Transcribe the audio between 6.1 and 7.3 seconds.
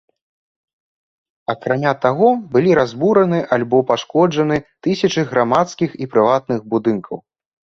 прыватных будынкаў.